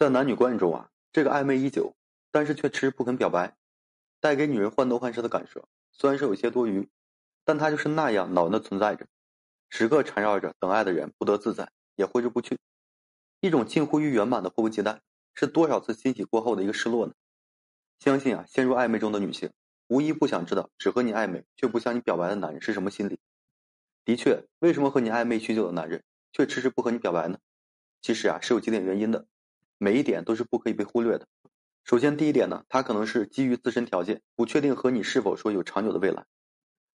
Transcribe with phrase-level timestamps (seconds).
[0.00, 1.94] 在男女关系中啊，这个暧昧已久，
[2.30, 3.54] 但是却迟迟不肯表白，
[4.18, 5.68] 带给女人患得患失的感受。
[5.92, 6.88] 虽然是有些多余，
[7.44, 9.06] 但它就是那样恼人的存在着，
[9.68, 12.58] 时刻缠绕着等爱的人不得自在，也挥之不去。
[13.40, 15.02] 一种近乎于圆满的迫不及待，
[15.34, 17.12] 是多少次欣喜过后的一个失落呢？
[17.98, 19.52] 相信啊，陷入暧昧中的女性，
[19.88, 23.18] 无一不想知道，只和你暧昧却不向你表白的男人是什么心理。
[24.06, 27.38] 的确，为什么和你暧昧许久的男人却迟迟不和你表白呢？
[28.00, 29.26] 其实啊，是有几点原因的。
[29.82, 31.26] 每一点都是不可以被忽略的。
[31.84, 36.26] 首先，第一点呢，他可能是基于自身条件，不确定和你是否说有长久的未来。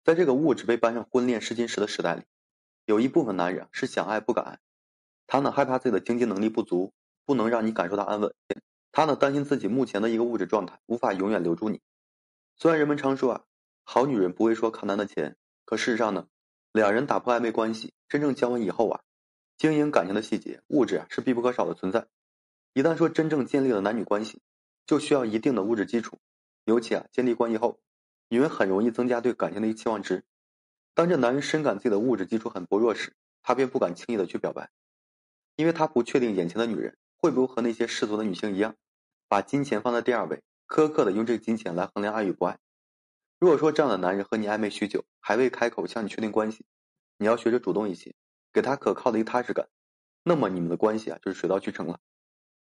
[0.03, 2.23] 在这个物质被搬上婚恋试金石的时代里，
[2.87, 4.59] 有一部分男人是想爱不敢爱，
[5.27, 6.95] 他呢害怕自己的经济能力不足，
[7.27, 8.31] 不能让你感受到安稳；
[8.93, 11.83] 他呢担心自己目前的一个物质状态无法永远留住你。
[12.57, 13.45] 虽然人们常说啊，
[13.85, 16.29] 好女人不会说靠男的钱，可事实上呢，
[16.73, 19.03] 两人打破暧昧关系，真正交往以后啊，
[19.59, 22.07] 经营感情的细节，物质啊是必不可少的存在。
[22.73, 24.41] 一旦说真正建立了男女关系，
[24.87, 26.19] 就需要一定的物质基础。
[26.65, 27.81] 尤其啊，建立关系后，
[28.29, 30.25] 女人很容易增加对感情的一个期望值。
[30.95, 34.71] 当这男人深感自己的物质基础很薄弱时，他便不敢轻易的去表白，
[35.57, 38.77] 因为他不确定眼前的女人会不会和那些世俗的女性一样，
[39.27, 42.59] 把金钱放在第二位，苛刻的用这个金钱来衡量爱与不爱。
[43.39, 46.65] 如果说这样的男人和你暧昧许久，还未开口向你确定关系，
[47.17, 48.15] 你要学着主动一些，
[48.53, 49.69] 给他可靠的一个踏实感，
[50.23, 51.99] 那么你们的关系啊，就是水到渠成了。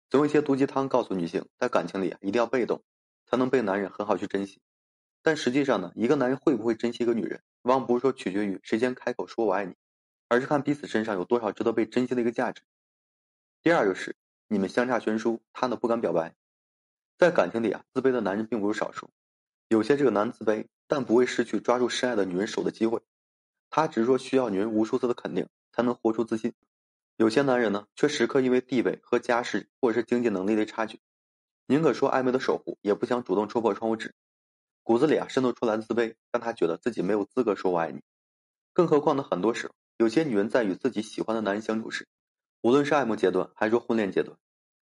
[0.09, 2.81] 总有一些毒鸡汤告诉女性，在感情里，一定要被动，
[3.25, 4.61] 才能被男人很好去珍惜。
[5.21, 9.75] 但实际上呢，一个男人会不会珍惜一个女人，往往不是说取决于谁先开口说我爱你，
[10.29, 12.61] 而是看彼此身上有多少值得被珍惜的一个价值。
[13.61, 14.15] 第二就是
[14.47, 16.33] 你们相差悬殊，他呢不敢表白。
[17.17, 19.09] 在感情里啊，自卑的男人并不是少数。
[19.67, 23.01] 有些这个男自卑，但不会失去抓住深爱的女人手的机会。
[23.69, 26.53] 他只是说需要女人无数次的肯定，才能活出自信。
[27.17, 30.99] 有些男人呢，却时刻因为地位和家世或者是经济能力的差距，
[31.65, 34.13] 宁可说暧昧的守护，也不想主动戳破窗户纸，
[34.83, 38.01] 骨子里啊渗透出来的自卑，让他觉得自己没有资格说我爱你。
[38.71, 42.07] 更何况呢，很多时候，有些女人在与自己喜欢的男人相处时，
[42.61, 44.37] 无论是爱慕阶段还是说婚恋阶段，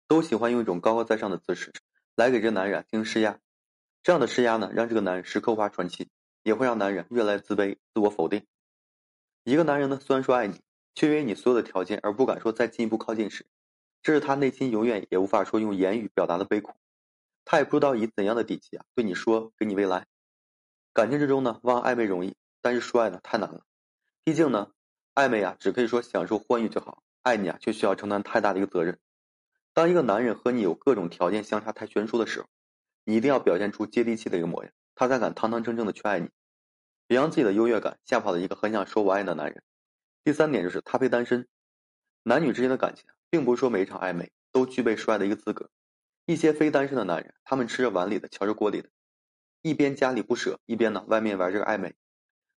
[0.08, 1.74] 都喜欢用一种高高在上的姿势
[2.16, 3.40] 来给这男人啊进行施压。
[4.03, 6.09] 这样的施压呢，让这个男人时刻无法喘气，
[6.44, 8.46] 也会让男人越来越自卑、自我否定。
[9.44, 10.62] 一个男人呢，虽然说爱你。
[10.96, 13.46] 却因为你所有的条件而不敢说再进一步靠近时，
[14.02, 16.74] 这是他内心永远也无法说用言语表达的悲苦。
[17.46, 20.06] 他也不知道以怎样的底气啊对你说给你未来。
[20.94, 23.64] 感情之中呢，忘暧昧容易，但是说爱呢太难了。
[24.24, 24.72] 毕竟呢，
[25.16, 29.00] 暧昧啊只可以说享受欢愉就好，爱你啊却需要承担太大的一个责任。
[29.74, 32.48] 当一个男人和你有各种条件相差太悬殊的时候，
[33.06, 36.30] 你一定要表现出接地气的一个模样，他才敢堂堂正正的去爱你，
[37.08, 39.64] 别让自己的优越感吓跑了一个很想说我爱你的男人。
[40.29, 41.47] 第三点就是他非单身，
[42.22, 45.72] 男女之间的感情并不是说每一场暧昧都具备说爱的一个资格。
[46.28, 48.90] 一些非单身的男人，他们吃着碗里的瞧着锅里的，
[49.63, 51.95] 一边家里不舍，一边呢外面玩这个暧昧。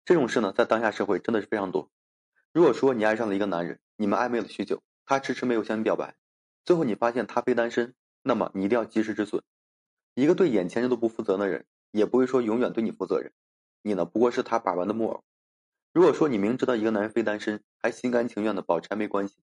[0.05, 1.91] 这种事呢，在当下社会真的是非常多。
[2.53, 6.15] 如果说你爱上了一个男人，你们暧昧了许久，他迟迟没有向你表白，
[6.67, 9.43] 最后你发现他非单身，那么你一定要及时止损。
[10.15, 13.33] 一个对眼前人都不负责的人，也不会说永远对你负责任。
[13.81, 15.25] 你呢，不过是他把玩的木偶。
[15.93, 19.37] 如果说你明知道一个男人非单身，还心甘情愿的保持暧昧关系，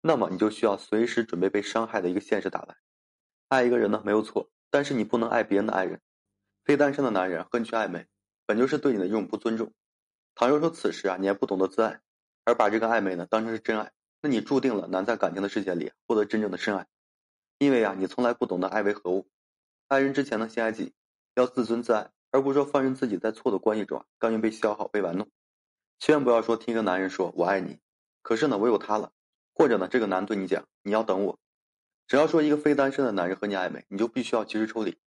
[0.00, 2.76] 那么你就需要随时准备被伤害的一个现实打来。
[3.46, 6.00] 爱一个人呢没有错，但是你不能爱别人的爱人。
[6.64, 8.08] 非单身的男人和你去暧昧，
[8.44, 9.72] 本就是对你的一种不尊重。
[10.34, 12.00] 倘若说此时啊你还不懂得自爱，
[12.44, 16.88] 而把这个暧昧呢当成是真爱，那你注定了难在感情的世界里获得真正的深爱。
[17.58, 19.28] 因为啊你从来不懂得爱为何物。
[19.86, 20.92] 爱人之前呢先爱己，
[21.36, 25.28] 要自尊自爱，而不是说放任自己在错的关系中啊甘愿被消耗被玩弄。
[26.04, 27.78] 千万不要说听一个男人说我爱你，
[28.20, 29.10] 可是呢我有他了，
[29.54, 31.40] 或者呢这个男对你讲你要等我。
[32.06, 34.98] 只要说一个非单身的男人和你暧昧，你就必须要及时抽离，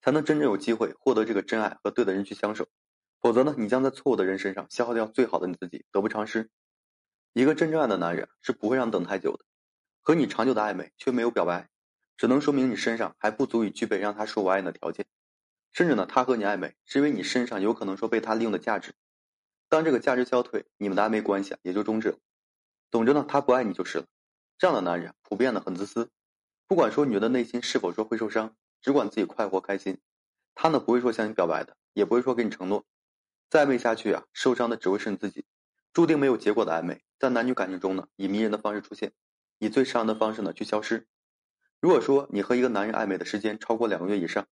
[0.00, 2.66] 才能真正有机会获得这个真爱和对的人去相守。
[3.20, 6.48] 否则呢，你将在错误的人身上消耗掉最好的你自己，得不偿失。
[7.34, 9.44] 一个真正爱的男人是不会让你等太久的，
[10.00, 11.68] 和你长久的暧昧却没有表白，
[12.16, 15.04] 只能说明你身上还不足以具备让他说我爱你的条件。
[15.74, 18.94] 甚至呢，他和你暧昧是因为你身上有可能说被他利用的价值。
[19.68, 22.18] 当这个价值消退，你们的暧昧关系也就终止了。
[22.90, 24.06] 总之呢，他不爱你就是了。
[24.58, 26.10] 这样的男人普遍的很自私，
[26.66, 29.98] 不管说女人的内心是否说会受伤，只管自己快活开心。
[30.54, 32.84] 他呢不会说向你表白的，也不会说给你承诺。
[33.50, 35.44] 再暧昧下去啊，受伤的只会是你自己。
[35.92, 39.12] 注定没有结果的暧昧，在男女感情中呢，以迷人的方式出现，
[39.58, 41.06] 以最伤人的方式呢去消失。
[41.80, 44.46] 如果说你和一个男人暧昧的时间超过两个月以上，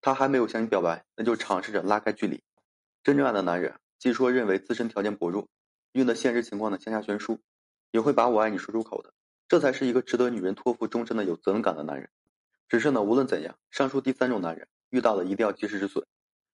[0.00, 2.42] 他还没有向你表白，那就尝试着拉开距离。
[3.02, 3.74] 真正爱的男人。
[4.00, 5.46] 既说认为自身条件薄弱，
[5.92, 7.38] 遇的现实情况呢相差悬殊，
[7.90, 9.12] 也会把我爱你说出口的，
[9.46, 12.08] 这才是一个值得女人托付终身的有责任感的男人。
[12.66, 16.06] 只是呢，无论怎样，上述第三种男人遇到了一定要及时止损，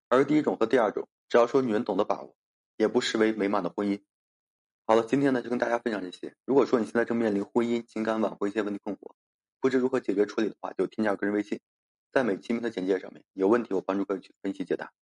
[0.08, 2.34] 而第一种和第二种，只要说女人懂得把握，
[2.76, 4.02] 也不失为美满的婚姻。
[4.84, 6.34] 好了，今天呢就跟大家分享这些。
[6.46, 9.12] 如果说你现在正面临婚姻、情感挽回一些问题困惑，
[9.60, 11.60] 不知如何解决处理的话，就添加个人微信，
[12.10, 14.90] 在每期名的简介上面，有问题我帮助各位去分析解答。